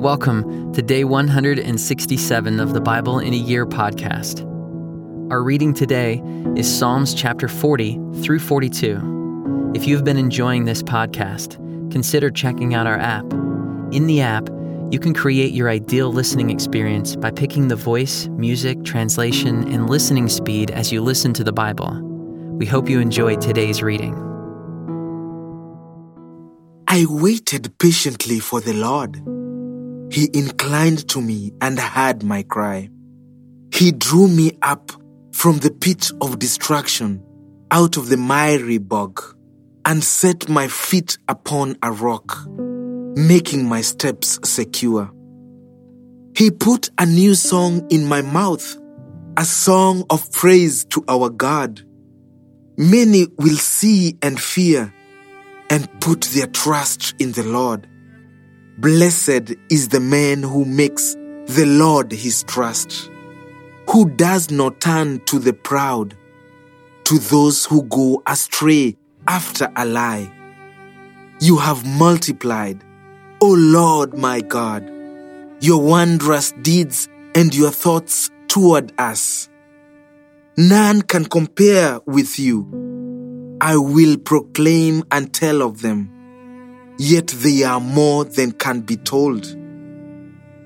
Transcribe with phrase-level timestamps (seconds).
[0.00, 4.40] Welcome to day 167 of the Bible in a Year podcast.
[5.30, 6.22] Our reading today
[6.56, 9.72] is Psalms chapter 40 through 42.
[9.74, 11.56] If you've been enjoying this podcast,
[11.92, 13.30] consider checking out our app.
[13.92, 14.48] In the app,
[14.90, 20.30] you can create your ideal listening experience by picking the voice, music, translation, and listening
[20.30, 21.92] speed as you listen to the Bible.
[22.56, 24.14] We hope you enjoy today's reading.
[26.88, 29.39] I waited patiently for the Lord.
[30.10, 32.90] He inclined to me and heard my cry.
[33.72, 34.90] He drew me up
[35.32, 37.22] from the pit of destruction,
[37.70, 39.22] out of the miry bog,
[39.84, 42.36] and set my feet upon a rock,
[43.16, 45.12] making my steps secure.
[46.36, 48.76] He put a new song in my mouth,
[49.36, 51.82] a song of praise to our God.
[52.76, 54.92] Many will see and fear
[55.70, 57.86] and put their trust in the Lord.
[58.80, 63.10] Blessed is the man who makes the Lord his trust,
[63.90, 66.16] who does not turn to the proud,
[67.04, 68.96] to those who go astray
[69.28, 70.32] after a lie.
[71.40, 72.82] You have multiplied,
[73.42, 74.90] O Lord my God,
[75.60, 79.50] your wondrous deeds and your thoughts toward us.
[80.56, 83.58] None can compare with you.
[83.60, 86.19] I will proclaim and tell of them
[87.00, 89.46] yet they are more than can be told.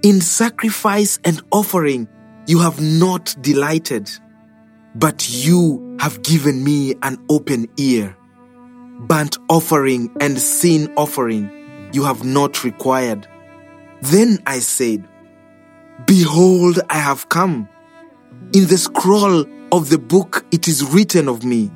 [0.03, 2.09] In sacrifice and offering,
[2.49, 4.11] you have not delighted,
[4.97, 8.17] but you have given me an open ear.
[8.99, 13.29] Burnt offering and sin offering you have not required.
[14.03, 15.07] Then I said,
[16.05, 17.69] Behold, I have come.
[18.53, 21.71] In the scroll of the book it is written of me,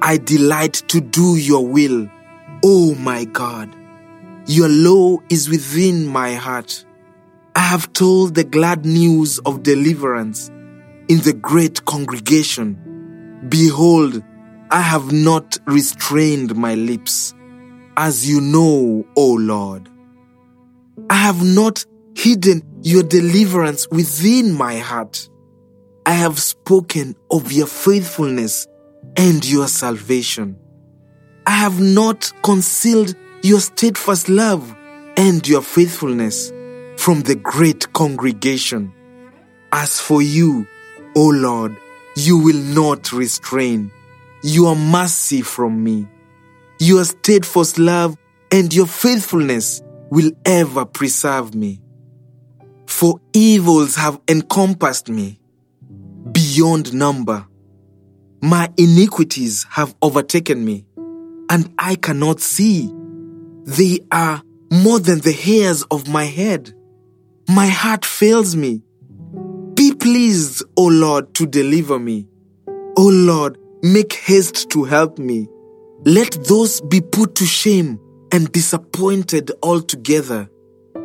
[0.00, 2.08] I delight to do your will
[2.64, 3.74] Oh my God,
[4.46, 6.84] your law is within my heart.
[7.56, 10.48] I have told the glad news of deliverance
[11.08, 13.48] in the great congregation.
[13.48, 14.22] Behold,
[14.70, 17.34] I have not restrained my lips,
[17.96, 19.88] as you know, O Lord.
[21.10, 21.84] I have not
[22.16, 25.28] hidden your deliverance within my heart.
[26.06, 28.68] I have spoken of your faithfulness
[29.16, 30.58] and your salvation.
[31.46, 34.74] I have not concealed your steadfast love
[35.16, 36.52] and your faithfulness
[36.96, 38.92] from the great congregation.
[39.72, 40.66] As for you,
[41.16, 41.76] O Lord,
[42.16, 43.90] you will not restrain
[44.42, 46.06] your mercy from me.
[46.78, 48.16] Your steadfast love
[48.50, 51.80] and your faithfulness will ever preserve me.
[52.86, 55.40] For evils have encompassed me
[56.30, 57.46] beyond number.
[58.42, 60.84] My iniquities have overtaken me
[61.52, 62.90] and I cannot see.
[63.64, 64.42] They are
[64.72, 66.72] more than the hairs of my head.
[67.46, 68.82] My heart fails me.
[69.74, 72.26] Be pleased, O Lord, to deliver me.
[72.96, 75.46] O Lord, make haste to help me.
[76.06, 78.00] Let those be put to shame
[78.32, 80.48] and disappointed altogether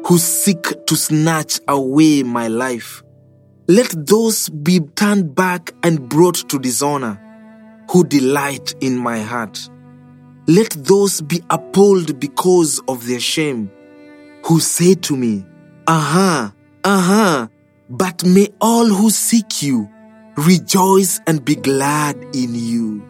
[0.05, 3.03] who seek to snatch away my life.
[3.67, 7.21] Let those be turned back and brought to dishonor
[7.91, 9.69] who delight in my heart.
[10.49, 13.69] Let those be appalled because of their shame,
[14.45, 15.45] who say to me,
[15.87, 16.53] Aha,
[16.85, 17.49] aha,
[17.89, 19.89] but may all who seek you
[20.37, 23.03] rejoice and be glad in you.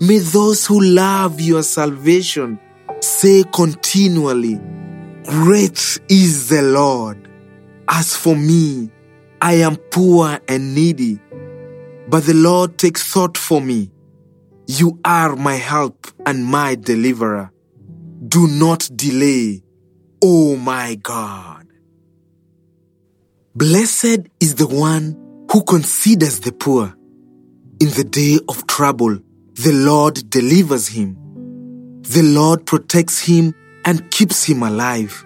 [0.00, 2.58] May those who love your salvation
[3.00, 4.60] say continually,
[5.24, 7.26] Great is the Lord.
[7.88, 8.90] As for me,
[9.40, 11.20] I am poor and needy,
[12.06, 13.90] but the Lord takes thought for me.
[14.66, 17.50] You are my help and my deliverer.
[18.26, 19.62] Do not delay,
[20.22, 21.66] O my God.
[23.54, 26.94] Blessed is the one who considers the poor.
[27.80, 29.18] In the day of trouble,
[29.54, 31.16] the Lord delivers him.
[32.02, 33.54] The Lord protects him
[33.84, 35.24] and keeps him alive.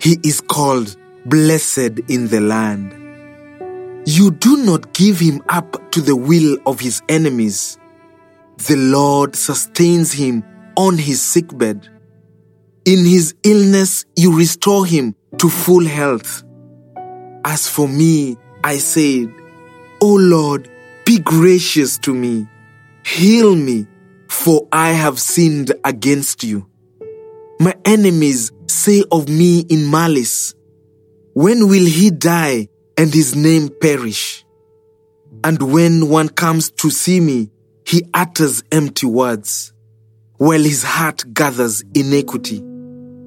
[0.00, 2.92] He is called blessed in the land.
[4.06, 7.78] You do not give him up to the will of his enemies
[8.58, 10.44] the Lord sustains him
[10.76, 11.88] on his sickbed.
[12.84, 16.42] In his illness, you restore him to full health.
[17.44, 19.32] As for me, I said,
[20.00, 20.70] O Lord,
[21.04, 22.46] be gracious to me.
[23.04, 23.86] Heal me,
[24.28, 26.66] for I have sinned against you.
[27.60, 30.54] My enemies say of me in malice,
[31.34, 34.44] When will he die and his name perish?
[35.42, 37.50] And when one comes to see me,
[37.86, 39.72] he utters empty words,
[40.36, 42.60] while his heart gathers iniquity.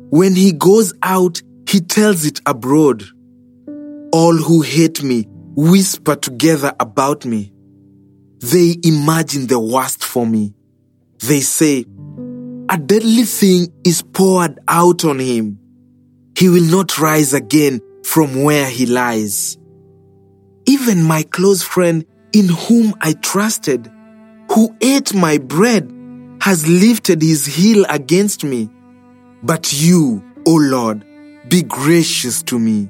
[0.10, 3.04] When he goes out, he tells it abroad.
[4.14, 5.26] All who hate me
[5.56, 7.52] whisper together about me.
[8.40, 10.54] They imagine the worst for me.
[11.20, 11.86] They say,
[12.70, 15.60] A deadly thing is poured out on him.
[16.38, 19.58] He will not rise again from where he lies.
[20.68, 23.92] Even my close friend, in whom I trusted,
[24.58, 25.88] who ate my bread,
[26.42, 28.68] has lifted his heel against me.
[29.44, 31.06] But you, O Lord,
[31.48, 32.90] be gracious to me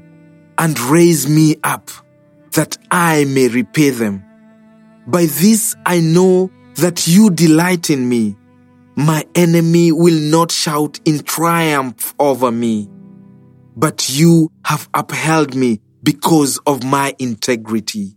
[0.57, 1.89] and raise me up
[2.53, 4.23] that I may repay them.
[5.07, 8.37] By this I know that you delight in me.
[8.95, 12.87] My enemy will not shout in triumph over me.
[13.75, 18.16] But you have upheld me because of my integrity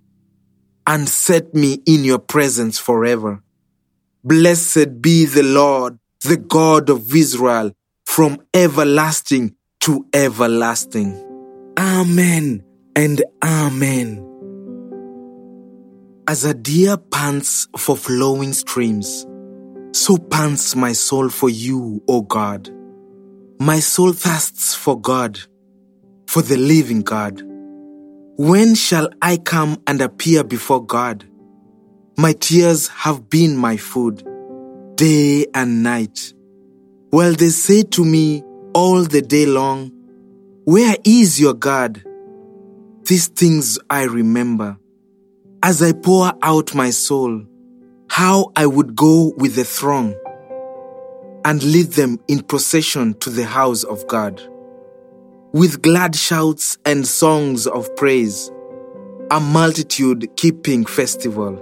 [0.90, 3.40] and set me in your presence forever.
[4.24, 7.70] Blessed be the Lord, the God of Israel,
[8.06, 11.14] from everlasting to everlasting.
[11.78, 12.64] Amen
[12.96, 14.26] and Amen.
[16.26, 19.28] As a deer pants for flowing streams,
[19.92, 22.68] so pants my soul for you, O God.
[23.60, 25.38] My soul thirsts for God,
[26.26, 27.44] for the living God.
[28.42, 31.26] When shall I come and appear before God?
[32.16, 34.26] My tears have been my food,
[34.94, 36.32] day and night.
[37.10, 38.42] While they say to me
[38.72, 39.92] all the day long,
[40.64, 42.02] Where is your God?
[43.02, 44.78] These things I remember
[45.62, 47.44] as I pour out my soul,
[48.08, 50.14] how I would go with the throng
[51.44, 54.40] and lead them in procession to the house of God.
[55.52, 58.50] With glad shouts and songs of praise,
[59.30, 61.54] a multitude keeping festival.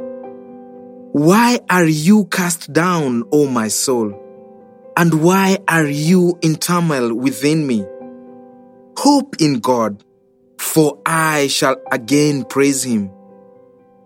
[1.13, 4.15] Why are you cast down, O my soul?
[4.97, 7.87] And why are you in turmoil within me?
[8.97, 10.05] Hope in God,
[10.59, 13.11] for I shall again praise him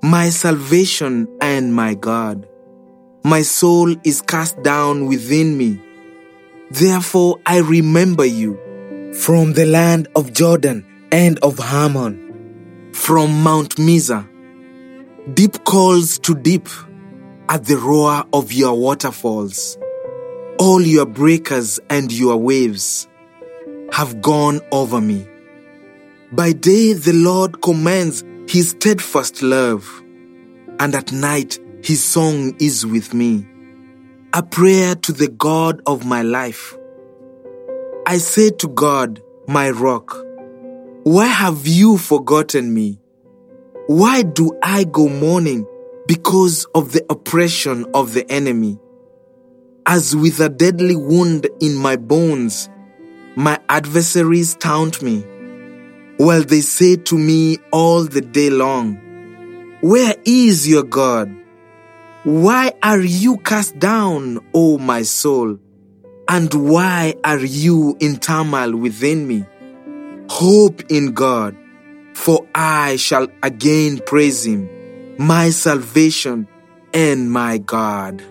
[0.04, 2.48] my salvation and my God.
[3.24, 5.80] My soul is cast down within me.
[6.72, 8.58] Therefore I remember you
[9.12, 14.26] from the land of Jordan and of Hermon, from Mount Mizar.
[15.34, 16.66] Deep calls to deep
[17.48, 19.76] at the roar of your waterfalls.
[20.58, 23.06] All your breakers and your waves
[23.92, 25.28] have gone over me.
[26.32, 29.86] By day the Lord commands his steadfast love,
[30.80, 33.46] and at night his song is with me,
[34.32, 36.74] a prayer to the God of my life.
[38.04, 40.16] I say to God, my rock,
[41.04, 42.98] why have you forgotten me?
[43.86, 45.66] Why do I go mourning
[46.08, 48.80] because of the oppression of the enemy?
[49.86, 52.68] As with a deadly wound in my bones,
[53.36, 55.20] my adversaries taunt me
[56.16, 58.96] while they say to me all the day long,
[59.80, 61.32] Where is your God?
[62.24, 65.58] Why are you cast down, O my soul?
[66.34, 69.44] And why are you in turmoil within me?
[70.30, 71.54] Hope in God,
[72.14, 74.66] for I shall again praise him,
[75.18, 76.48] my salvation
[76.94, 78.22] and my God.